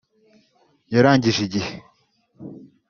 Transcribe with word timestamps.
yarangije 0.93 1.39
igihe 1.47 1.73